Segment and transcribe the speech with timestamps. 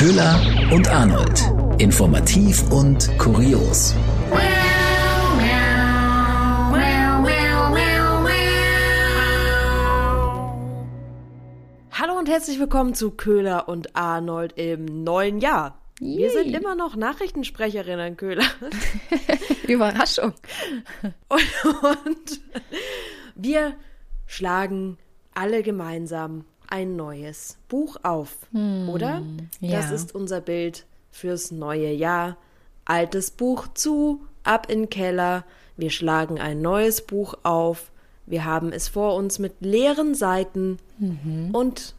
[0.00, 0.40] Köhler
[0.72, 1.42] und Arnold.
[1.76, 3.94] Informativ und kurios.
[11.92, 15.78] Hallo und herzlich willkommen zu Köhler und Arnold im neuen Jahr.
[15.98, 18.46] Wir sind immer noch Nachrichtensprecherinnen, Köhler.
[19.68, 20.32] Überraschung.
[21.28, 21.42] Und,
[21.82, 22.40] und
[23.34, 23.74] wir
[24.24, 24.96] schlagen
[25.34, 28.36] alle gemeinsam ein neues Buch auf,
[28.88, 29.22] oder?
[29.60, 29.90] Das ja.
[29.90, 32.36] ist unser Bild fürs neue Jahr.
[32.84, 35.44] Altes Buch zu, ab in den Keller.
[35.76, 37.90] Wir schlagen ein neues Buch auf.
[38.26, 40.78] Wir haben es vor uns mit leeren Seiten
[41.52, 41.94] und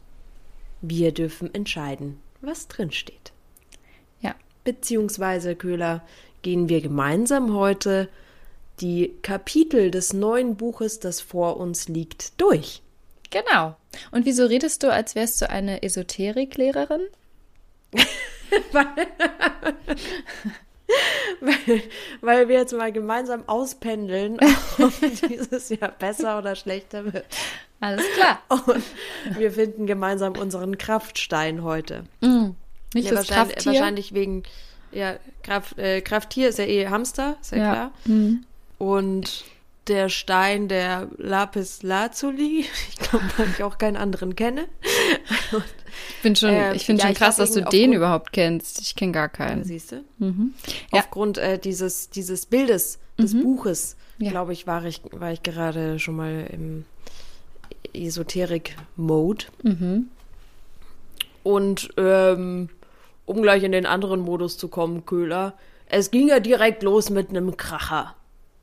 [0.81, 3.33] wir dürfen entscheiden, was drin steht.
[4.21, 4.35] Ja.
[4.63, 6.01] Beziehungsweise, Köhler,
[6.41, 8.09] gehen wir gemeinsam heute
[8.79, 12.81] die Kapitel des neuen Buches, das vor uns liegt, durch.
[13.31, 13.75] Genau.
[14.11, 17.01] Und wieso redest du, als wärst du eine Esoteriklehrerin?
[21.39, 21.81] Weil,
[22.19, 24.37] weil wir jetzt mal gemeinsam auspendeln,
[24.77, 24.91] ob
[25.29, 27.25] dieses Jahr besser oder schlechter wird.
[27.79, 28.41] Alles klar.
[28.67, 28.83] Und
[29.39, 32.03] wir finden gemeinsam unseren Kraftstein heute.
[32.93, 33.71] Nicht Ja, das wahrscheinlich, Krafttier?
[33.71, 34.43] wahrscheinlich wegen,
[34.91, 37.71] ja, Kraft, äh, Krafttier ist ja eh Hamster, ist ja, Ja.
[37.73, 37.91] klar.
[38.05, 38.43] Mhm.
[38.77, 39.45] Und
[39.87, 44.67] der Stein der Lapis Lazuli, ich glaube, weil ich auch keinen anderen kenne.
[46.09, 48.79] Ich bin schon, Ähm, ich finde ja, schon krass, dass du den überhaupt kennst.
[48.81, 49.63] Ich kenne gar keinen.
[49.63, 50.03] Siehst du?
[50.19, 50.53] Mhm.
[50.93, 50.99] Ja.
[50.99, 54.29] Aufgrund äh, dieses, dieses Bildes, des Buches, Ja.
[54.31, 56.85] glaube ich, war ich, war ich gerade schon mal im
[57.93, 59.45] Esoterik-Mode.
[59.63, 60.07] Mhm.
[61.43, 62.69] Und ähm,
[63.25, 65.53] um gleich in den anderen Modus zu kommen, Köhler,
[65.87, 68.15] es ging ja direkt los mit einem Kracher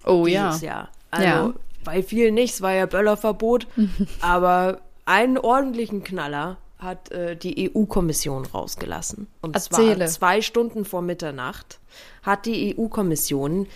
[0.04, 0.48] Oh ja.
[0.48, 0.88] dieses Jahr.
[1.10, 1.52] Also Ja.
[1.84, 3.66] bei vielen nicht, es war ja Böllerverbot,
[4.20, 9.26] aber einen ordentlichen Knaller hat äh, die EU-Kommission rausgelassen.
[9.40, 9.96] Und Erzähle.
[9.96, 11.80] zwar zwei Stunden vor Mitternacht
[12.22, 13.66] hat die EU-Kommission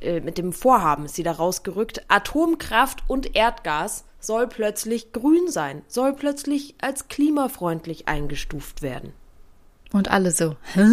[0.00, 5.82] äh, mit dem Vorhaben, ist sie da rausgerückt, Atomkraft und Erdgas soll plötzlich grün sein,
[5.88, 9.12] soll plötzlich als klimafreundlich eingestuft werden.
[9.92, 10.54] Und alle so.
[10.74, 10.86] Hä?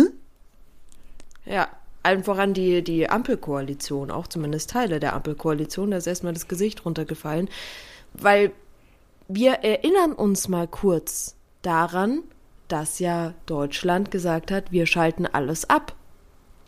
[1.45, 1.67] Ja,
[2.03, 6.85] allen voran die, die Ampelkoalition, auch zumindest Teile der Ampelkoalition, da ist erstmal das Gesicht
[6.85, 7.49] runtergefallen,
[8.13, 8.51] weil
[9.27, 12.21] wir erinnern uns mal kurz daran,
[12.67, 15.93] dass ja Deutschland gesagt hat, wir schalten alles ab.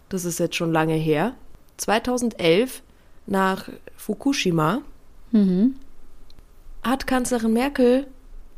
[0.09, 1.33] Das ist jetzt schon lange her.
[1.77, 2.83] 2011
[3.25, 4.81] nach Fukushima
[6.83, 8.07] hat Kanzlerin Merkel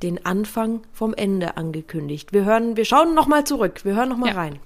[0.02, 2.34] den Anfang vom Ende angekündigt.
[2.34, 3.86] Wir hören, wir schauen noch mal zurück.
[3.86, 4.36] Wir hören noch mal Ja.
[4.36, 4.60] rein.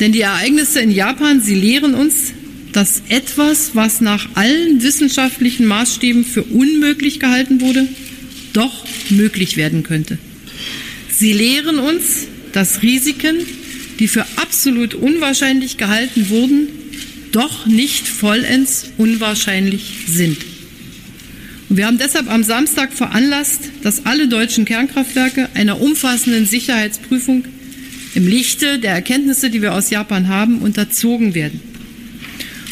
[0.00, 2.32] Denn die Ereignisse in Japan, sie lehren uns,
[2.72, 7.86] dass etwas, was nach allen wissenschaftlichen Maßstäben für unmöglich gehalten wurde,
[8.54, 10.18] doch möglich werden könnte.
[11.12, 13.36] Sie lehren uns, dass Risiken,
[13.98, 16.68] die für absolut unwahrscheinlich gehalten wurden,
[17.32, 20.38] doch nicht vollends unwahrscheinlich sind.
[21.68, 27.44] Und wir haben deshalb am Samstag veranlasst, dass alle deutschen Kernkraftwerke einer umfassenden Sicherheitsprüfung
[28.14, 31.60] im Lichte der Erkenntnisse, die wir aus Japan haben, unterzogen werden.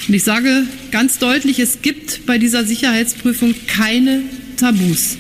[0.07, 4.23] Und ich sage ganz deutlich, es gibt bei dieser Sicherheitsprüfung keine
[4.57, 5.19] Tabus.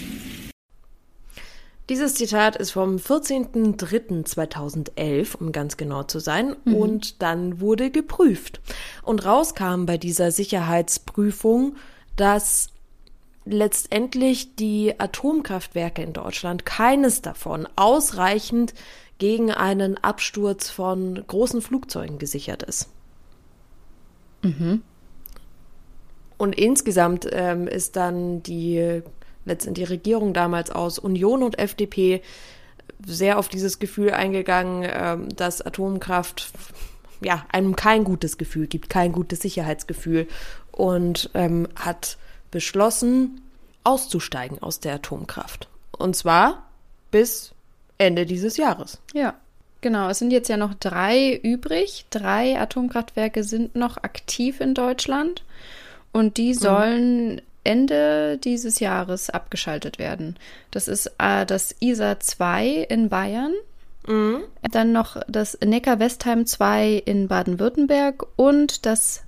[1.88, 8.60] Dieses Zitat ist vom 14.03.2011, um ganz genau zu sein, und dann wurde geprüft.
[9.02, 11.76] Und rauskam bei dieser Sicherheitsprüfung,
[12.16, 12.68] dass
[13.46, 18.74] letztendlich die Atomkraftwerke in Deutschland keines davon ausreichend
[19.18, 22.88] gegen einen Absturz von großen Flugzeugen gesichert ist.
[26.36, 29.02] Und insgesamt ähm, ist dann die
[29.44, 32.22] letztendlich die Regierung damals aus Union und FDP
[33.04, 36.52] sehr auf dieses Gefühl eingegangen, ähm, dass Atomkraft
[37.20, 40.28] ja einem kein gutes Gefühl gibt, kein gutes Sicherheitsgefühl
[40.70, 42.18] und ähm, hat
[42.50, 43.40] beschlossen,
[43.84, 45.68] auszusteigen aus der Atomkraft.
[45.92, 46.68] Und zwar
[47.10, 47.54] bis
[47.98, 48.98] Ende dieses Jahres.
[49.12, 49.34] Ja.
[49.80, 52.06] Genau, es sind jetzt ja noch drei übrig.
[52.10, 55.44] Drei Atomkraftwerke sind noch aktiv in Deutschland
[56.10, 60.36] und die sollen Ende dieses Jahres abgeschaltet werden.
[60.70, 63.52] Das ist äh, das ISA 2 in Bayern,
[64.72, 69.22] dann noch das Neckar-Westheim 2 in Baden-Württemberg und das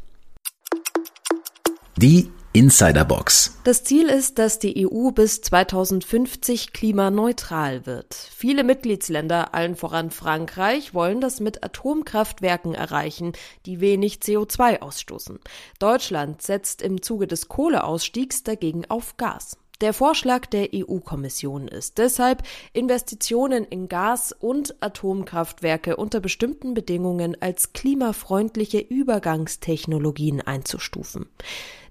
[1.97, 3.59] Die Insiderbox.
[3.63, 8.15] Das Ziel ist, dass die EU bis 2050 klimaneutral wird.
[8.15, 13.33] Viele Mitgliedsländer, allen voran Frankreich, wollen das mit Atomkraftwerken erreichen,
[13.67, 15.39] die wenig CO2 ausstoßen.
[15.77, 19.55] Deutschland setzt im Zuge des Kohleausstiegs dagegen auf Gas.
[19.81, 22.43] Der Vorschlag der EU-Kommission ist deshalb,
[22.73, 31.29] Investitionen in Gas- und Atomkraftwerke unter bestimmten Bedingungen als klimafreundliche Übergangstechnologien einzustufen.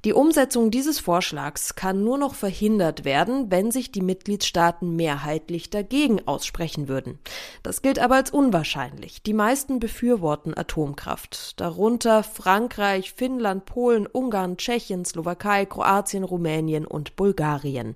[0.05, 6.27] Die Umsetzung dieses Vorschlags kann nur noch verhindert werden, wenn sich die Mitgliedstaaten mehrheitlich dagegen
[6.27, 7.19] aussprechen würden.
[7.63, 9.23] Das gilt aber als unwahrscheinlich.
[9.23, 17.95] Die meisten befürworten Atomkraft, darunter Frankreich, Finnland, Polen, Ungarn, Tschechien, Slowakei, Kroatien, Rumänien und Bulgarien.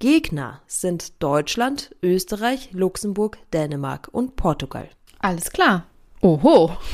[0.00, 4.88] Gegner sind Deutschland, Österreich, Luxemburg, Dänemark und Portugal.
[5.20, 5.86] Alles klar.
[6.20, 6.76] Oho.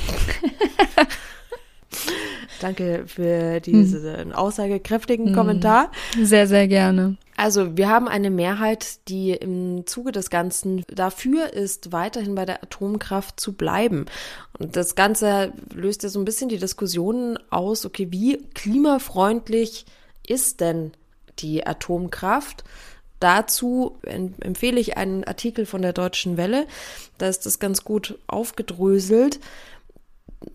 [2.64, 5.34] Danke für diesen aussagekräftigen Mhm.
[5.34, 5.93] Kommentar.
[6.22, 7.19] Sehr, sehr gerne.
[7.37, 12.62] Also wir haben eine Mehrheit, die im Zuge des Ganzen dafür ist, weiterhin bei der
[12.62, 14.06] Atomkraft zu bleiben.
[14.58, 19.84] Und das Ganze löst ja so ein bisschen die Diskussion aus, okay, wie klimafreundlich
[20.26, 20.93] ist denn
[21.40, 22.64] die Atomkraft?
[23.20, 26.66] Dazu empfehle ich einen Artikel von der Deutschen Welle.
[27.19, 29.38] Da ist das ganz gut aufgedröselt.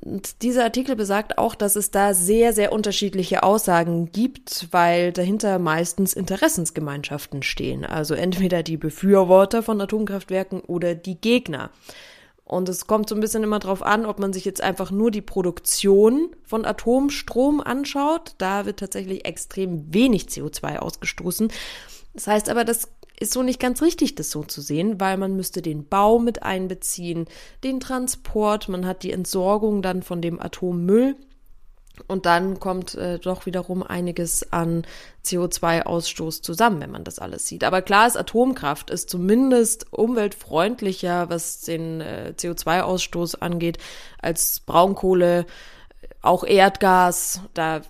[0.02, 5.60] Und dieser Artikel besagt auch, dass es da sehr, sehr unterschiedliche Aussagen gibt, weil dahinter
[5.60, 7.86] meistens Interessensgemeinschaften stehen.
[7.86, 11.72] Also entweder die Befürworter von Atomkraftwerken oder die Gegner.
[12.50, 15.12] Und es kommt so ein bisschen immer drauf an, ob man sich jetzt einfach nur
[15.12, 18.34] die Produktion von Atomstrom anschaut.
[18.40, 21.52] Da wird tatsächlich extrem wenig CO2 ausgestoßen.
[22.16, 22.90] Das heißt aber, das
[23.20, 26.44] ist so nicht ganz richtig, das so zu sehen, weil man müsste den Bau mit
[26.44, 27.26] einbeziehen,
[27.64, 31.16] den Transport, man hat die Entsorgung dann von dem Atommüll
[32.08, 34.86] und dann kommt äh, doch wiederum einiges an
[35.26, 37.64] CO2-Ausstoß zusammen, wenn man das alles sieht.
[37.64, 43.78] Aber klar ist, Atomkraft ist zumindest umweltfreundlicher, was den äh, CO2-Ausstoß angeht,
[44.22, 45.46] als Braunkohle,
[46.22, 47.42] auch Erdgas.
[47.54, 47.82] Da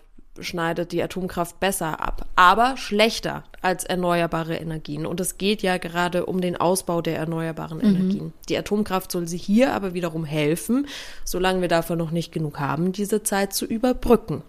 [0.41, 5.05] schneidet die Atomkraft besser ab, aber schlechter als erneuerbare Energien.
[5.05, 7.83] Und es geht ja gerade um den Ausbau der erneuerbaren mhm.
[7.83, 8.33] Energien.
[8.47, 10.87] Die Atomkraft soll sie hier aber wiederum helfen,
[11.25, 14.43] solange wir dafür noch nicht genug haben, diese Zeit zu überbrücken.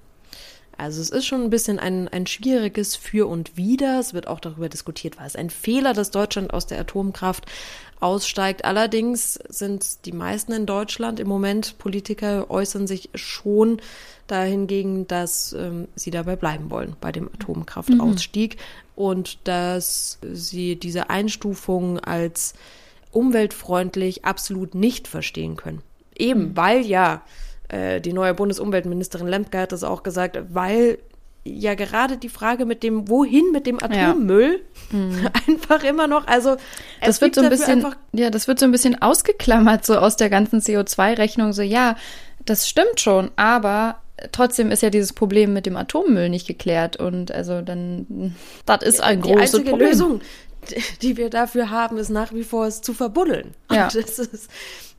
[0.80, 4.00] Also es ist schon ein bisschen ein, ein schwieriges Für und Wider.
[4.00, 7.44] Es wird auch darüber diskutiert, war es ein Fehler, dass Deutschland aus der Atomkraft
[8.00, 8.64] aussteigt.
[8.64, 13.80] Allerdings sind die meisten in Deutschland im Moment, Politiker äußern sich schon
[14.26, 19.02] dahingegen, dass ähm, sie dabei bleiben wollen bei dem Atomkraftausstieg mhm.
[19.02, 22.54] und dass sie diese Einstufung als
[23.12, 25.82] umweltfreundlich absolut nicht verstehen können.
[26.16, 26.56] Eben, mhm.
[26.56, 27.22] weil ja
[27.68, 30.98] äh, die neue Bundesumweltministerin Lemke hat das auch gesagt, weil
[31.44, 34.60] ja gerade die Frage mit dem wohin mit dem Atommüll
[34.92, 34.98] ja.
[34.98, 35.28] mhm.
[35.48, 36.56] einfach immer noch also
[37.04, 40.28] das wird so ein bisschen ja das wird so ein bisschen ausgeklammert so aus der
[40.28, 41.96] ganzen CO2 Rechnung so ja
[42.44, 43.96] das stimmt schon aber
[44.32, 49.02] trotzdem ist ja dieses Problem mit dem Atommüll nicht geklärt und also dann das ist
[49.02, 49.88] ein die großes einzige Problem.
[49.88, 50.20] Lösung
[51.00, 53.84] die wir dafür haben ist nach wie vor es zu verbuddeln ja.
[53.84, 54.50] Und das ist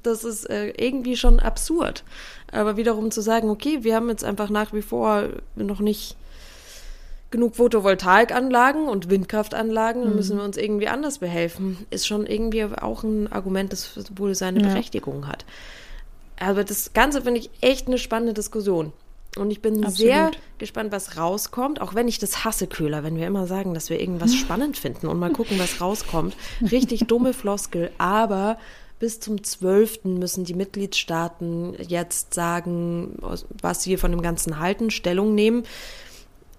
[0.02, 2.04] das ist äh, irgendwie schon absurd
[2.52, 6.16] aber wiederum zu sagen okay wir haben jetzt einfach nach wie vor noch nicht
[7.32, 11.86] genug Photovoltaikanlagen und Windkraftanlagen, dann müssen wir uns irgendwie anders behelfen.
[11.90, 14.68] Ist schon irgendwie auch ein Argument, das wohl seine Ja.
[14.68, 15.46] Berechtigung hat.
[16.40, 18.94] Aber das Ganze finde ich echt eine spannende Diskussion.
[19.38, 19.98] Und ich bin Absolut.
[19.98, 23.90] sehr gespannt, was rauskommt, auch wenn ich das hasse, Köhler, wenn wir immer sagen, dass
[23.90, 26.36] wir irgendwas spannend finden und mal gucken, was rauskommt.
[26.70, 28.58] Richtig dumme Floskel, aber
[29.00, 30.04] bis zum 12.
[30.04, 33.18] müssen die Mitgliedstaaten jetzt sagen,
[33.62, 35.64] was sie von dem Ganzen halten, Stellung nehmen.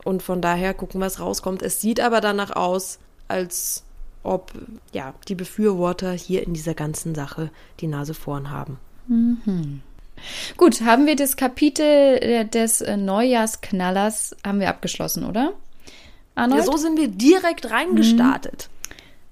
[0.04, 1.62] Und von daher gucken, was rauskommt.
[1.62, 3.84] Es sieht aber danach aus, als
[4.22, 4.52] ob
[4.92, 8.78] ja, die Befürworter hier in dieser ganzen Sache die Nase vorn haben.
[10.56, 15.54] Gut, haben wir das Kapitel äh, des äh, Neujahrsknallers haben wir abgeschlossen, oder?
[16.34, 16.64] Arnold?
[16.64, 18.68] Ja, so sind wir direkt reingestartet.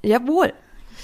[0.02, 0.52] Jawohl.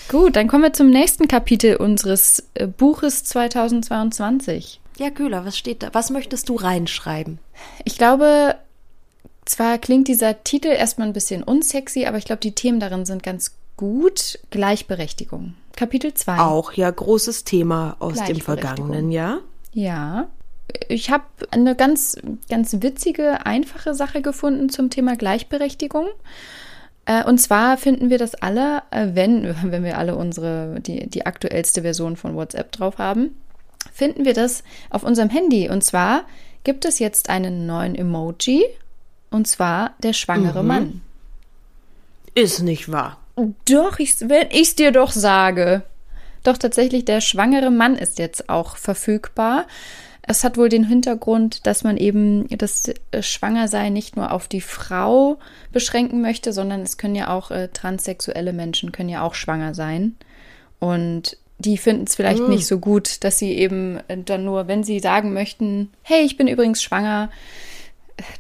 [0.09, 4.81] Gut, dann kommen wir zum nächsten Kapitel unseres äh, Buches 2022.
[4.99, 5.91] Ja, Köhler, was steht da?
[5.93, 7.39] Was möchtest du reinschreiben?
[7.85, 8.57] Ich glaube,
[9.47, 13.23] zwar klingt dieser Titel erstmal ein bisschen unsexy, aber ich glaube, die Themen darin sind
[13.23, 14.39] ganz gut.
[14.51, 15.55] Gleichberechtigung.
[15.77, 16.39] Kapitel 2.
[16.39, 19.41] Auch ja großes Thema aus dem vergangenen Jahr.
[19.73, 20.29] Ja.
[20.89, 22.17] ich habe eine ganz,
[22.49, 26.07] ganz witzige, einfache Sache gefunden zum Thema Gleichberechtigung.
[27.05, 31.27] Äh, und zwar finden wir das alle, äh, wenn, wenn wir alle unsere, die, die
[31.27, 33.37] aktuellste Version von WhatsApp drauf haben,
[33.93, 35.69] finden wir das auf unserem Handy.
[35.69, 36.25] Und zwar
[36.65, 38.65] gibt es jetzt einen neuen Emoji,
[39.37, 40.69] und zwar der schwangere mhm.
[40.69, 41.01] Mann.
[42.35, 43.19] Ist nicht wahr.
[43.69, 45.83] Doch, ich, wenn ich es dir doch sage.
[46.43, 49.67] Doch tatsächlich, der schwangere Mann ist jetzt auch verfügbar.
[50.23, 54.61] Es hat wohl den Hintergrund, dass man eben das äh, Schwangersein nicht nur auf die
[54.61, 55.39] Frau
[55.71, 60.17] beschränken möchte, sondern es können ja auch äh, transsexuelle Menschen können ja auch schwanger sein.
[60.81, 62.51] Und die finden es vielleicht mm.
[62.51, 66.37] nicht so gut, dass sie eben äh, dann nur, wenn sie sagen möchten, hey, ich
[66.37, 67.31] bin übrigens schwanger,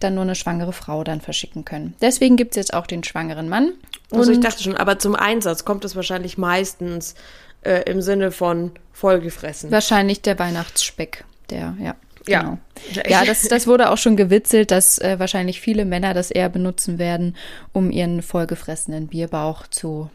[0.00, 1.94] dann nur eine schwangere Frau dann verschicken können.
[2.00, 3.72] Deswegen gibt es jetzt auch den schwangeren Mann.
[4.10, 7.14] also ich dachte schon, aber zum Einsatz kommt es wahrscheinlich meistens
[7.62, 9.70] äh, im Sinne von vollgefressen.
[9.70, 11.94] Wahrscheinlich der Weihnachtsspeck, der, ja.
[12.26, 12.58] Genau.
[12.92, 16.48] Ja, ja das, das wurde auch schon gewitzelt, dass äh, wahrscheinlich viele Männer das eher
[16.48, 17.36] benutzen werden,
[17.72, 20.10] um ihren vollgefressenen Bierbauch zu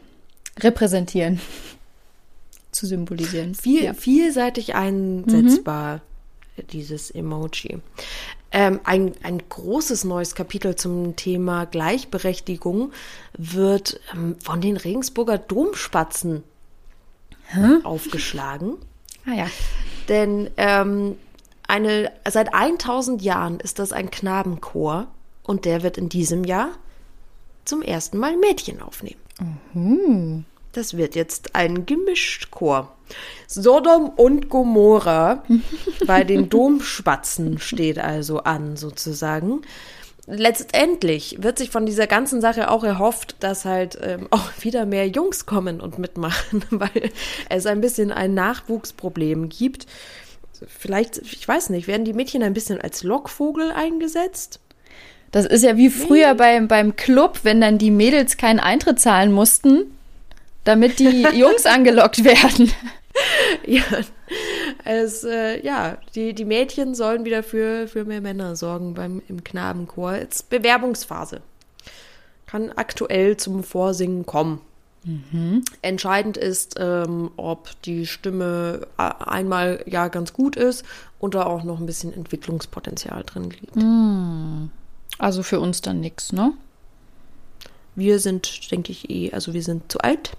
[0.60, 1.40] repräsentieren,
[2.70, 3.54] zu symbolisieren.
[3.54, 3.94] Viel, ja.
[3.94, 6.00] Vielseitig einsetzbar, mhm.
[6.72, 7.78] Dieses Emoji.
[8.50, 12.92] Ähm, ein, ein großes neues Kapitel zum Thema Gleichberechtigung
[13.36, 16.42] wird ähm, von den Regensburger Domspatzen
[17.46, 17.78] Hä?
[17.84, 18.74] aufgeschlagen.
[19.24, 19.46] Ah ja.
[20.08, 21.14] Denn ähm,
[21.68, 25.06] eine, seit 1000 Jahren ist das ein Knabenchor
[25.44, 26.70] und der wird in diesem Jahr
[27.64, 29.20] zum ersten Mal Mädchen aufnehmen.
[29.74, 30.44] Mhm.
[30.72, 32.92] Das wird jetzt ein Gemischchor.
[33.46, 35.42] Sodom und Gomorra
[36.06, 39.62] bei den Domspatzen steht also an, sozusagen
[40.26, 45.08] letztendlich wird sich von dieser ganzen Sache auch erhofft, dass halt ähm, auch wieder mehr
[45.08, 47.10] Jungs kommen und mitmachen, weil
[47.48, 49.86] es ein bisschen ein Nachwuchsproblem gibt.
[50.66, 54.60] Vielleicht, ich weiß nicht, werden die Mädchen ein bisschen als Lockvogel eingesetzt?
[55.32, 59.32] Das ist ja wie früher beim, beim Club, wenn dann die Mädels keinen Eintritt zahlen
[59.32, 59.84] mussten,
[60.62, 62.70] damit die Jungs angelockt werden.
[63.66, 63.82] ja,
[64.84, 69.44] es, äh, ja, die, die Mädchen sollen wieder für, für mehr Männer sorgen beim, im
[69.44, 70.14] Knabenchor.
[70.16, 71.40] Jetzt Bewerbungsphase.
[72.46, 74.60] Kann aktuell zum Vorsingen kommen.
[75.04, 75.64] Mhm.
[75.82, 80.84] Entscheidend ist, ähm, ob die Stimme einmal ja ganz gut ist
[81.18, 83.76] und da auch noch ein bisschen Entwicklungspotenzial drin liegt.
[83.76, 84.70] Mhm.
[85.18, 86.52] Also für uns dann nichts, ne?
[87.94, 90.32] Wir sind, denke ich, eh, also wir sind zu alt.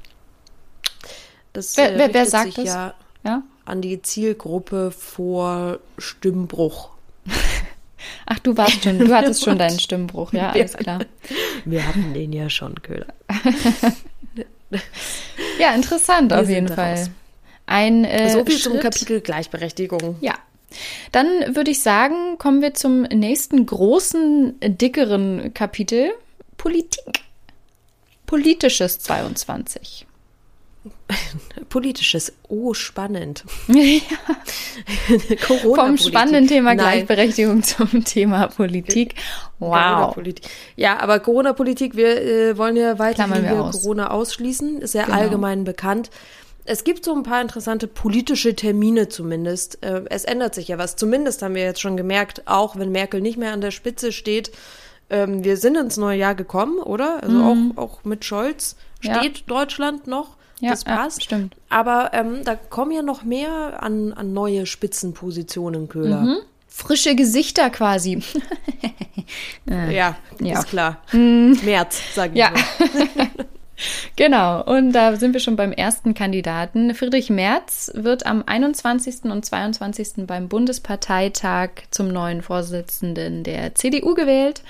[1.53, 2.65] Das wer, äh, wer, wer sagt das?
[2.65, 2.93] Ja,
[3.24, 6.89] ja, an die Zielgruppe vor Stimmbruch.
[8.25, 11.00] Ach, du warst schon, du hattest schon deinen Stimmbruch, ja, alles klar.
[11.65, 13.13] Wir haben den ja schon, Köhler.
[15.60, 17.07] ja, interessant Wir auf jeden Fall.
[17.65, 18.74] Ein, äh, so viel Schritt.
[18.74, 20.17] zum Kapitel Gleichberechtigung.
[20.19, 20.33] Ja.
[21.12, 26.12] Dann würde ich sagen, kommen wir zum nächsten großen, dickeren Kapitel.
[26.57, 27.22] Politik.
[28.25, 30.07] Politisches 22.
[31.69, 33.43] Politisches, oh, spannend.
[33.67, 34.01] Ja.
[35.75, 37.63] Vom spannenden Thema Gleichberechtigung Nein.
[37.63, 39.15] zum Thema Politik.
[39.59, 40.15] Wow.
[40.75, 43.81] Ja, aber Corona-Politik, wir äh, wollen ja weiterhin wir aus.
[43.81, 45.17] Corona ausschließen, ist ja genau.
[45.17, 46.09] allgemein bekannt.
[46.65, 49.83] Es gibt so ein paar interessante politische Termine zumindest.
[49.83, 50.95] Äh, es ändert sich ja was.
[50.95, 54.51] Zumindest haben wir jetzt schon gemerkt, auch wenn Merkel nicht mehr an der Spitze steht,
[55.09, 57.21] ähm, wir sind ins neue Jahr gekommen, oder?
[57.21, 57.77] Also mhm.
[57.77, 59.43] auch, auch mit Scholz steht ja.
[59.45, 60.37] Deutschland noch.
[60.60, 61.19] Ja, das passt.
[61.19, 61.55] Ja, stimmt.
[61.69, 66.22] Aber ähm, da kommen ja noch mehr an, an neue Spitzenpositionen, Köhler.
[66.22, 66.38] Mhm.
[66.67, 68.24] Frische Gesichter quasi.
[69.69, 71.01] ja, ja, ist klar.
[71.12, 71.60] Mhm.
[71.63, 72.51] März, sagen ja.
[72.53, 73.29] wir.
[74.15, 76.93] Genau, und da sind wir schon beim ersten Kandidaten.
[76.93, 79.25] Friedrich Merz wird am 21.
[79.25, 80.25] und 22.
[80.27, 84.62] beim Bundesparteitag zum neuen Vorsitzenden der CDU gewählt.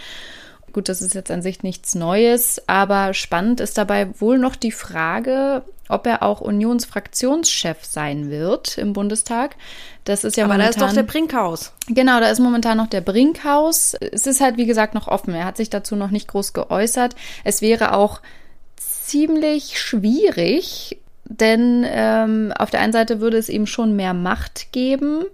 [0.74, 4.72] Gut, das ist jetzt an sich nichts Neues, aber spannend ist dabei wohl noch die
[4.72, 9.56] Frage, ob er auch Unionsfraktionschef sein wird im Bundestag.
[10.04, 10.80] Das ist ja aber momentan.
[10.80, 11.74] da ist doch der Brinkhaus.
[11.88, 13.94] Genau, da ist momentan noch der Brinkhaus.
[13.94, 15.36] Es ist halt, wie gesagt, noch offen.
[15.36, 17.16] Er hat sich dazu noch nicht groß geäußert.
[17.44, 18.20] Es wäre auch
[18.76, 25.26] ziemlich schwierig, denn ähm, auf der einen Seite würde es ihm schon mehr Macht geben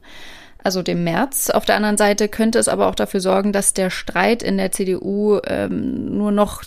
[0.63, 1.49] also dem März.
[1.49, 4.71] Auf der anderen Seite könnte es aber auch dafür sorgen, dass der Streit in der
[4.71, 6.63] CDU ähm, nur noch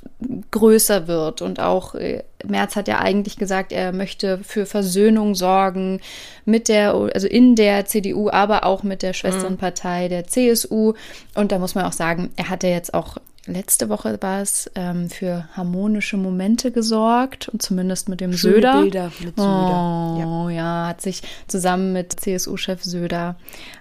[0.50, 1.42] größer wird.
[1.42, 6.00] Und auch äh, Merz hat ja eigentlich gesagt, er möchte für Versöhnung sorgen
[6.44, 10.94] mit der, also in der CDU, aber auch mit der Schwesternpartei der CSU.
[11.34, 14.70] Und da muss man auch sagen, er hat ja jetzt auch letzte Woche war es
[14.74, 18.80] ähm, für harmonische Momente gesorgt und zumindest mit dem Schöne Söder.
[18.82, 20.26] Bilder mit Söder.
[20.26, 20.86] Oh ja.
[20.88, 23.36] hat sich zusammen mit CSU-Chef Söder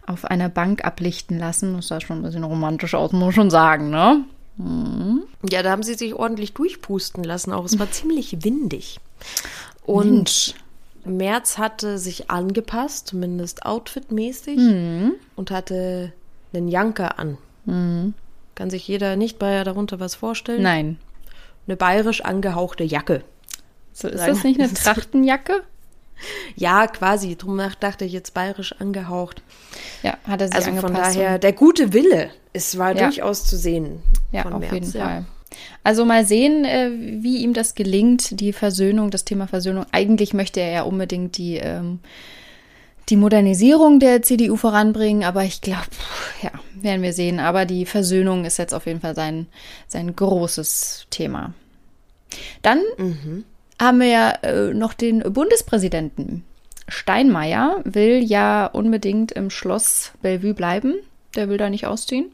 [0.07, 1.75] auf einer Bank ablichten lassen.
[1.75, 4.23] Das sah schon ein bisschen romantisch aus, muss man schon sagen, ne?
[5.49, 7.51] Ja, da haben sie sich ordentlich durchpusten lassen.
[7.51, 8.99] Auch es war ziemlich windig.
[9.85, 10.53] Und Mensch.
[11.03, 15.13] Merz hatte sich angepasst, zumindest outfitmäßig, Mhm.
[15.35, 16.13] und hatte
[16.53, 17.37] einen Janker an.
[18.55, 20.61] Kann sich jeder nicht bei darunter was vorstellen?
[20.63, 20.97] Nein.
[21.67, 23.23] Eine bayerisch angehauchte Jacke.
[23.93, 25.63] So, ist Sagen- das nicht eine Trachtenjacke?
[26.55, 27.35] Ja, quasi.
[27.35, 29.41] Drum dachte ich jetzt bayerisch angehaucht.
[30.03, 31.15] Ja, hat er sich Also von angepasst.
[31.15, 33.03] daher, der gute Wille, es war Ja.
[33.05, 34.03] durchaus zu sehen.
[34.31, 35.03] Ja, von auf Merz, jeden ja.
[35.05, 35.25] Fall.
[35.83, 36.91] Also mal sehen, äh,
[37.23, 39.85] wie ihm das gelingt, die Versöhnung, das Thema Versöhnung.
[39.91, 41.99] Eigentlich möchte er ja unbedingt die, ähm,
[43.09, 45.87] die Modernisierung der CDU voranbringen, aber ich glaube,
[46.41, 47.39] ja, werden wir sehen.
[47.39, 49.47] Aber die Versöhnung ist jetzt auf jeden Fall sein,
[49.87, 51.53] sein großes Thema.
[52.61, 52.79] Dann
[53.79, 56.45] haben wir ja äh, noch den Bundespräsidenten.
[56.87, 60.95] Steinmeier will ja unbedingt im Schloss Bellevue bleiben.
[61.35, 62.29] Der will da nicht ausziehen.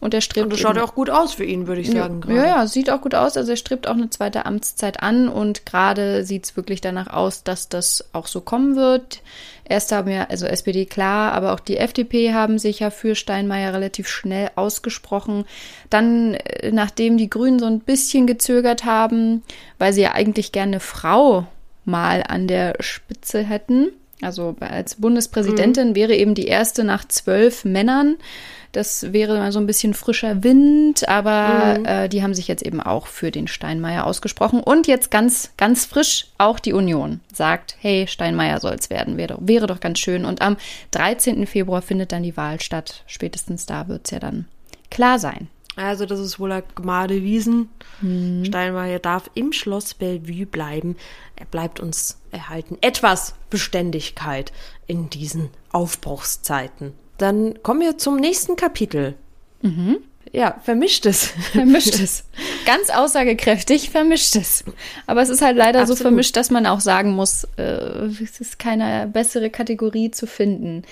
[0.00, 2.22] Und er strebt Und das schaut ja auch gut aus für ihn, würde ich sagen.
[2.28, 3.36] ja, ja, sieht auch gut aus.
[3.36, 7.44] Also er strebt auch eine zweite Amtszeit an und gerade sieht es wirklich danach aus,
[7.44, 9.20] dass das auch so kommen wird.
[9.68, 13.72] Erst haben ja, also SPD klar, aber auch die FDP haben sich ja für Steinmeier
[13.74, 15.44] relativ schnell ausgesprochen.
[15.90, 19.42] Dann, äh, nachdem die Grünen so ein bisschen gezögert haben,
[19.78, 21.46] weil sie ja eigentlich gerne eine Frau
[21.84, 23.88] mal an der Spitze hätten.
[24.20, 28.16] Also als Bundespräsidentin wäre eben die erste nach zwölf Männern.
[28.72, 32.82] Das wäre mal so ein bisschen frischer Wind, aber äh, die haben sich jetzt eben
[32.82, 34.60] auch für den Steinmeier ausgesprochen.
[34.60, 39.38] Und jetzt ganz, ganz frisch auch die Union sagt, hey, Steinmeier soll es werden, wäre,
[39.40, 40.24] wäre doch ganz schön.
[40.24, 40.56] Und am
[40.90, 41.46] 13.
[41.46, 43.04] Februar findet dann die Wahl statt.
[43.06, 44.46] Spätestens da wird es ja dann
[44.90, 45.48] klar sein.
[45.78, 47.68] Also das ist wohl Gmade Wiesen.
[48.00, 50.96] Steinmeier darf im Schloss Bellevue bleiben.
[51.36, 52.78] Er bleibt uns erhalten.
[52.80, 54.52] Etwas Beständigkeit
[54.86, 56.92] in diesen Aufbruchszeiten.
[57.16, 59.14] Dann kommen wir zum nächsten Kapitel.
[60.32, 61.26] Ja, vermischtes.
[61.52, 62.24] Vermischt es.
[62.66, 64.64] Ganz aussagekräftig vermischt es.
[65.06, 66.02] Aber es ist halt leider so Absolut.
[66.02, 70.82] vermischt, dass man auch sagen muss, äh, es ist keine bessere Kategorie zu finden.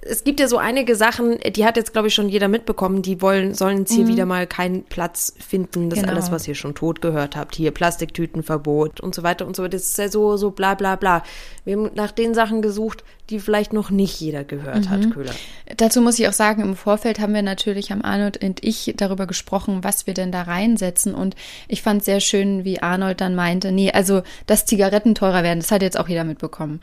[0.00, 3.20] Es gibt ja so einige Sachen, die hat jetzt, glaube ich, schon jeder mitbekommen, die
[3.20, 5.90] wollen, sollen jetzt hier wieder mal keinen Platz finden.
[5.90, 6.12] Das Genau.
[6.12, 7.54] alles, was ihr schon tot gehört habt.
[7.54, 9.72] Hier Plastiktütenverbot und so weiter und so weiter.
[9.72, 11.22] Das ist ja so, so bla bla bla.
[11.66, 15.32] Wir haben nach den Sachen gesucht, die vielleicht noch nicht jeder gehört hat, Köhler.
[15.78, 19.26] Dazu muss ich auch sagen, im Vorfeld haben wir natürlich, haben Arnold und ich darüber
[19.26, 21.14] gesprochen, was wir denn da reinsetzen.
[21.14, 21.34] Und
[21.66, 25.70] ich fand sehr schön, wie Arnold dann meinte, nee, also, dass Zigaretten teurer werden, das
[25.70, 26.80] hat jetzt auch jeder mitbekommen.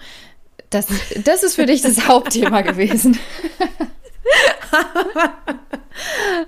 [0.71, 0.87] Das,
[1.23, 3.19] das ist für dich das Hauptthema gewesen.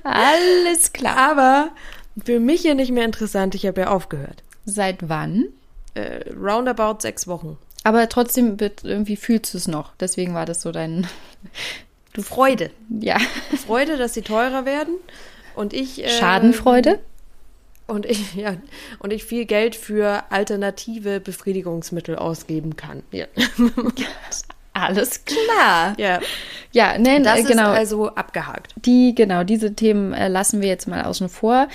[0.03, 1.17] Alles klar.
[1.17, 1.69] Aber
[2.25, 3.53] für mich ja nicht mehr interessant.
[3.53, 4.43] Ich habe ja aufgehört.
[4.65, 5.45] Seit wann?
[5.93, 7.57] Äh, roundabout sechs Wochen.
[7.83, 9.93] Aber trotzdem irgendwie fühlst du es noch.
[9.99, 11.05] Deswegen war das so dein,
[12.21, 12.71] Freude.
[12.89, 13.17] ja,
[13.65, 14.95] Freude, dass sie teurer werden.
[15.55, 16.03] Und ich.
[16.03, 16.99] Äh, Schadenfreude.
[17.87, 18.55] Und ich, ja,
[18.99, 23.03] und ich viel Geld für alternative Befriedigungsmittel ausgeben kann.
[23.11, 23.25] Ja.
[24.73, 25.93] Alles klar.
[25.97, 26.19] ja.
[26.71, 27.73] Ja, nein, Das äh, genau.
[27.73, 28.73] ist also abgehakt.
[28.85, 31.67] Die, genau, diese Themen äh, lassen wir jetzt mal außen vor.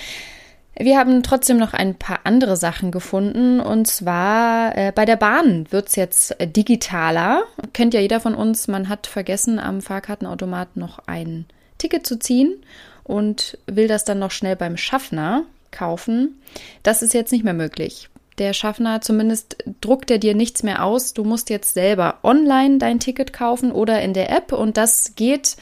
[0.77, 3.61] Wir haben trotzdem noch ein paar andere Sachen gefunden.
[3.61, 7.43] Und zwar äh, bei der Bahn wird's jetzt äh, digitaler.
[7.71, 11.45] Kennt ja jeder von uns, man hat vergessen, am Fahrkartenautomat noch ein
[11.77, 12.61] Ticket zu ziehen
[13.03, 16.41] und will das dann noch schnell beim Schaffner kaufen.
[16.83, 18.09] Das ist jetzt nicht mehr möglich.
[18.37, 21.13] Der Schaffner, zumindest druckt er dir nichts mehr aus.
[21.13, 24.53] Du musst jetzt selber online dein Ticket kaufen oder in der App.
[24.53, 25.57] Und das geht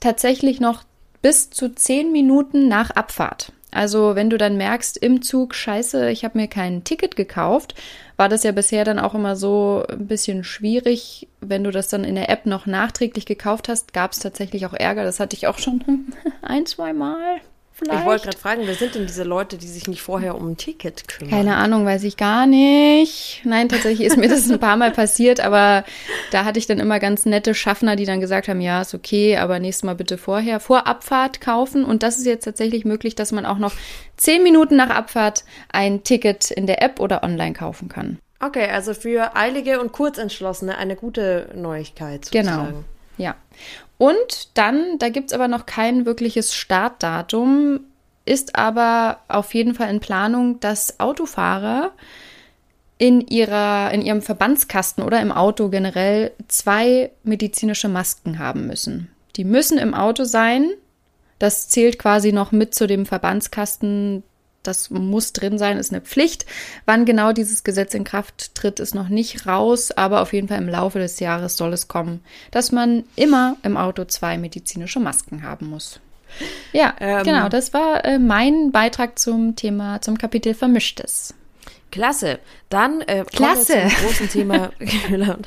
[0.00, 0.84] tatsächlich noch
[1.22, 3.52] bis zu zehn Minuten nach Abfahrt.
[3.70, 7.74] Also wenn du dann merkst im Zug, scheiße, ich habe mir kein Ticket gekauft,
[8.16, 11.28] war das ja bisher dann auch immer so ein bisschen schwierig.
[11.40, 14.74] Wenn du das dann in der App noch nachträglich gekauft hast, gab es tatsächlich auch
[14.74, 15.04] Ärger.
[15.04, 17.40] Das hatte ich auch schon ein, zwei Mal.
[17.82, 18.00] Vielleicht.
[18.00, 20.56] Ich wollte gerade fragen, wer sind denn diese Leute, die sich nicht vorher um ein
[20.58, 21.30] Ticket kümmern?
[21.30, 23.40] Keine Ahnung, weiß ich gar nicht.
[23.44, 25.84] Nein, tatsächlich ist mir das ein paar Mal passiert, aber
[26.30, 29.38] da hatte ich dann immer ganz nette Schaffner, die dann gesagt haben, ja, ist okay,
[29.38, 31.84] aber nächstes Mal bitte vorher, vor Abfahrt kaufen.
[31.86, 33.72] Und das ist jetzt tatsächlich möglich, dass man auch noch
[34.18, 38.18] zehn Minuten nach Abfahrt ein Ticket in der App oder online kaufen kann.
[38.40, 42.50] Okay, also für Eilige und Kurzentschlossene eine gute Neuigkeit Genau.
[42.50, 42.84] sozusagen.
[43.16, 43.36] Ja.
[44.00, 47.80] Und dann, da gibt's aber noch kein wirkliches Startdatum,
[48.24, 51.92] ist aber auf jeden Fall in Planung, dass Autofahrer
[52.96, 59.10] in, ihrer, in ihrem Verbandskasten oder im Auto generell zwei medizinische Masken haben müssen.
[59.36, 60.70] Die müssen im Auto sein,
[61.38, 64.22] Das zählt quasi noch mit zu dem Verbandskasten.
[64.62, 66.44] Das muss drin sein, ist eine Pflicht.
[66.84, 70.58] Wann genau dieses Gesetz in Kraft tritt, ist noch nicht raus, aber auf jeden Fall
[70.58, 75.42] im Laufe des Jahres soll es kommen, dass man immer im Auto zwei medizinische Masken
[75.42, 76.00] haben muss.
[76.72, 77.24] Ja, Ähm.
[77.24, 81.34] genau, das war äh, mein Beitrag zum Thema, zum Kapitel Vermischtes.
[81.90, 82.38] Klasse.
[82.68, 83.72] Dann äh, Klasse.
[83.72, 84.70] kommen wir zum großen Thema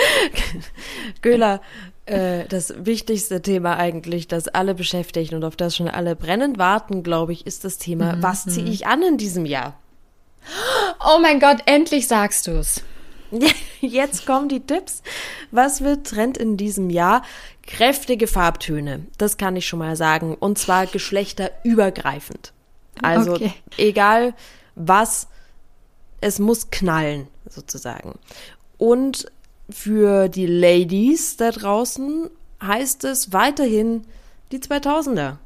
[1.22, 1.60] Göhler.
[2.06, 7.02] äh, das wichtigste Thema eigentlich, das alle beschäftigt und auf das schon alle brennend warten,
[7.02, 8.22] glaube ich, ist das Thema, Mhm.
[8.22, 9.78] was ziehe ich an in diesem Jahr?
[11.04, 12.82] Oh mein Gott, endlich sagst du's.
[13.80, 15.02] Jetzt kommen die Tipps.
[15.52, 17.22] Was wird Trend in diesem Jahr?
[17.64, 19.06] Kräftige Farbtöne.
[19.18, 20.34] Das kann ich schon mal sagen.
[20.34, 22.52] Und zwar geschlechterübergreifend.
[23.02, 23.52] Also Okay.
[23.76, 24.34] egal
[24.74, 25.28] was,
[26.20, 28.18] es muss knallen, sozusagen.
[28.78, 29.30] Und
[29.72, 32.28] für die Ladies da draußen
[32.62, 34.02] heißt es weiterhin
[34.52, 35.36] die 2000er.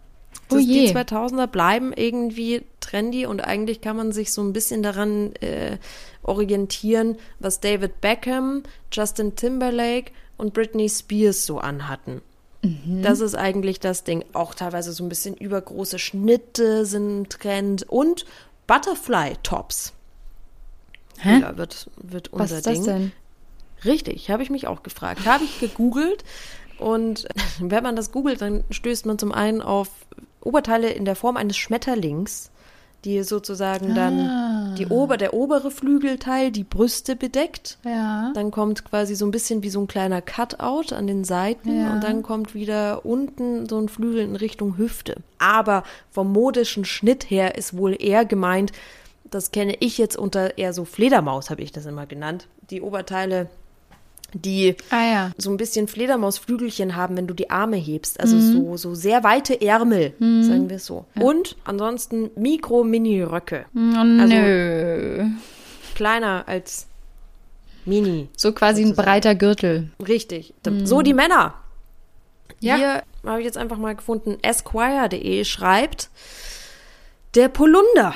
[0.50, 0.86] Oh Das, je.
[0.88, 5.78] die 2000er bleiben irgendwie trendy und eigentlich kann man sich so ein bisschen daran äh,
[6.22, 12.20] orientieren, was David Beckham, Justin Timberlake und Britney Spears so anhatten.
[12.62, 13.02] Mhm.
[13.02, 14.24] Das ist eigentlich das Ding.
[14.32, 18.24] Auch teilweise so ein bisschen übergroße Schnitte sind ein Trend und
[18.66, 19.92] Butterfly-Tops.
[21.20, 21.40] Hä?
[21.40, 22.84] Ja, wird, wird Was unser ist das Ding.
[22.84, 23.12] denn?
[23.84, 25.26] Richtig, habe ich mich auch gefragt.
[25.26, 26.24] Habe ich gegoogelt
[26.78, 27.26] und
[27.60, 29.88] wenn man das googelt, dann stößt man zum einen auf
[30.42, 32.50] Oberteile in der Form eines Schmetterlings,
[33.04, 33.94] die sozusagen Ah.
[33.94, 37.78] dann die Ober, der obere Flügelteil die Brüste bedeckt.
[37.84, 38.32] Ja.
[38.34, 41.92] Dann kommt quasi so ein bisschen wie so ein kleiner Cutout an den Seiten Ja.
[41.92, 45.16] und dann kommt wieder unten so ein Flügel in Richtung Hüfte.
[45.38, 48.72] Aber vom modischen Schnitt her ist wohl eher gemeint,
[49.30, 52.46] das kenne ich jetzt unter eher so Fledermaus, habe ich das immer genannt.
[52.70, 53.48] Die Oberteile,
[54.34, 55.30] die Ah ja.
[55.38, 58.20] so ein bisschen Fledermausflügelchen haben, wenn du die Arme hebst.
[58.20, 58.52] Also Mhm.
[58.52, 61.06] so, so sehr weite Ärmel, sagen wir es so.
[61.18, 63.66] Und ansonsten Mikro-Mini-Röcke.
[63.74, 65.24] Oh, Also- nö.
[65.94, 66.86] Kleiner als
[67.84, 68.28] Mini.
[68.36, 69.06] So quasi ein sozusagen.
[69.06, 69.90] breiter Gürtel.
[70.06, 70.54] Richtig.
[70.84, 71.54] So die Männer.
[72.60, 72.76] Ja.
[72.76, 76.08] Hier habe ich jetzt einfach mal gefunden, esquire.de schreibt,
[77.34, 78.14] der Polunder.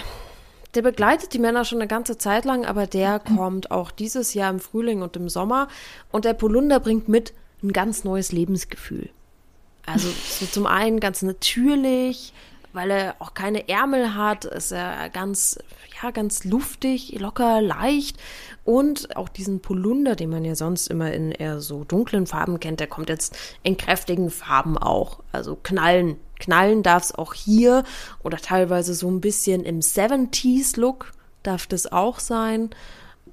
[0.75, 4.51] Der begleitet die Männer schon eine ganze Zeit lang, aber der kommt auch dieses Jahr
[4.51, 5.69] im Frühling und im Sommer.
[6.13, 9.09] Und der Polunder bringt mit ein ganz neues Lebensgefühl.
[9.87, 12.35] Also so zum einen ganz natürlich,
[12.79, 15.59] weil er auch keine Ärmel hat, ist er ganz,
[16.01, 18.19] ja, ganz luftig, locker, leicht.
[18.65, 22.79] Und auch diesen Polunder, den man ja sonst immer in eher so dunklen Farben kennt,
[22.79, 25.19] der kommt jetzt in kräftigen Farben auch.
[25.33, 26.19] Also knallen.
[26.39, 27.83] Knallen darf es auch hier
[28.23, 31.11] oder teilweise so ein bisschen im 70s-Look
[31.43, 32.71] darf das auch sein.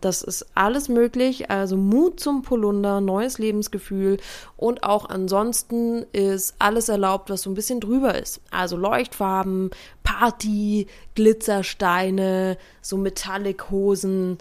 [0.06, 1.50] Das ist alles möglich.
[1.50, 4.18] Also Mut zum Polunder, neues Lebensgefühl
[4.56, 8.40] und auch ansonsten ist alles erlaubt, was so ein bisschen drüber ist.
[8.52, 9.72] Also Leuchtfarben,
[10.04, 14.38] Party, Glitzersteine, so Metallic-Hosen.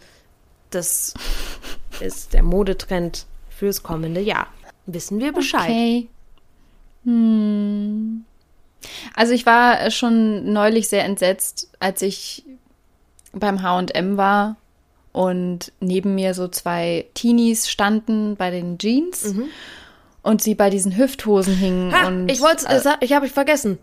[0.68, 1.14] Das
[2.00, 4.48] ist der Modetrend fürs kommende Jahr.
[4.85, 5.70] Wissen wir Bescheid.
[5.70, 6.09] Okay.
[7.05, 8.27] Hm.
[9.14, 12.44] Also ich war schon neulich sehr entsetzt, als ich
[13.33, 14.57] beim H&M war
[15.14, 19.33] und neben mir so zwei Teenies standen bei den Jeans
[20.22, 23.79] und sie bei diesen Hüfthosen hingen Ha, und ich wollte es, ich habe ich vergessen.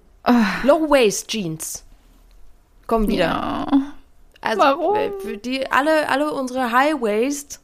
[0.63, 1.85] Low Waist Jeans
[2.85, 3.25] kommen wieder.
[3.25, 3.65] ja.
[4.41, 4.95] Also Warum?
[4.97, 7.61] äh, die alle alle unsere High Waist,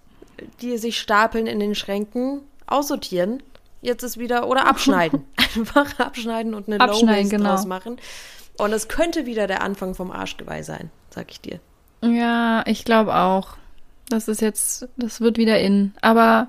[0.61, 3.43] die sich stapeln in den Schränken, aussortieren.
[3.81, 5.25] Jetzt ist wieder oder abschneiden.
[5.57, 7.49] Einfach abschneiden und eine Low Abschneiden, Waist genau.
[7.49, 7.97] draus machen.
[8.57, 11.59] Und es könnte wieder der Anfang vom Arschgeweih sein, sag ich dir.
[12.01, 13.49] Ja, ich glaube auch.
[14.09, 15.93] Das ist jetzt, das wird wieder in.
[16.01, 16.47] Aber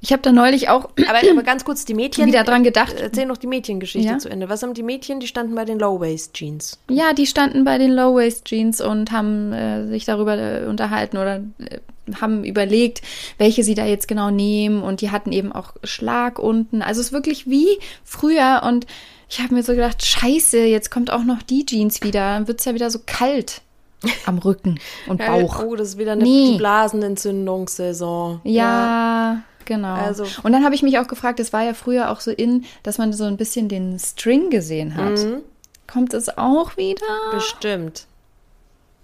[0.00, 2.26] ich habe da neulich auch Aber, aber ganz kurz, die Mädchen.
[2.26, 2.94] wieder dran gedacht.
[3.00, 4.18] Erzähl noch die Mädchengeschichte Ja?
[4.18, 4.48] zu Ende.
[4.48, 5.18] Was haben die Mädchen?
[5.18, 6.78] Die standen bei den Low Waist Jeans.
[6.88, 11.78] Ja, die standen bei den Low-Waist-Jeans und haben äh, sich darüber äh, unterhalten oder äh,
[12.20, 13.00] haben überlegt,
[13.38, 14.82] welche sie da jetzt genau nehmen.
[14.82, 16.82] Und die hatten eben auch Schlag unten.
[16.82, 18.62] Also es ist wirklich wie früher.
[18.66, 18.86] Und
[19.30, 22.34] ich habe mir so gedacht, scheiße, jetzt kommt auch noch die Jeans wieder.
[22.34, 23.62] Dann wird's ja wieder so kalt
[24.26, 25.62] am Rücken und Bauch.
[25.64, 26.56] Oh, das ist wieder eine Nee.
[26.58, 28.40] Blasenentzündungssaison.
[28.44, 29.94] Ja, genau.
[29.94, 32.64] Also- und dann habe ich mich auch gefragt, es war ja früher auch so in,
[32.82, 35.18] dass man so ein bisschen den String gesehen hat.
[35.18, 35.42] Mhm.
[35.86, 37.06] Kommt es auch wieder?
[37.32, 38.06] Bestimmt.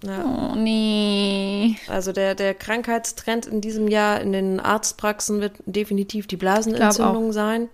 [0.03, 0.25] Ja.
[0.25, 1.75] Oh nee.
[1.87, 7.69] Also der, der Krankheitstrend in diesem Jahr in den Arztpraxen wird definitiv die Blasenentzündung sein.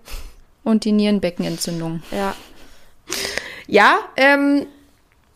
[0.65, 2.03] Und die Nierenbeckenentzündung.
[2.11, 2.35] Ja.
[3.67, 4.65] Ja, ähm,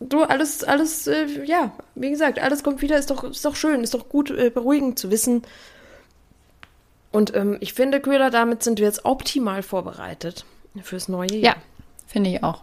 [0.08, 3.82] du, alles, alles, äh, ja, wie gesagt, alles kommt wieder, ist doch, ist doch schön,
[3.82, 5.42] ist doch gut, äh, beruhigend zu wissen.
[7.10, 10.44] Und ähm, ich finde, Köhler, damit sind wir jetzt optimal vorbereitet
[10.82, 11.56] fürs neue Jahr.
[11.56, 11.62] Ja,
[12.06, 12.62] finde ich auch.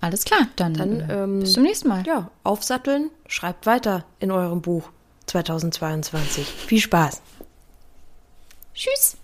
[0.00, 2.04] Alles klar, dann, Dann, äh, ähm, bis zum nächsten Mal.
[2.04, 4.90] Ja, aufsatteln, schreibt weiter in eurem Buch
[5.26, 6.44] 2022.
[6.44, 7.22] Viel Spaß.
[8.74, 9.16] Tschüss.